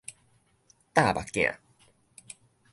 [0.95, 1.59] 貼目鏡